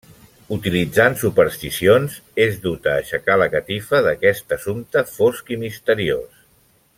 Utilitzant 0.53 1.17
supersticions, 1.23 2.15
és 2.45 2.57
duta 2.63 2.93
a 2.95 3.03
aixecar 3.03 3.37
la 3.43 3.49
catifa 3.57 4.01
d’aquest 4.09 4.57
assumpte 4.59 5.05
fosc 5.13 5.53
i 5.57 5.61
misteriós. 5.67 6.43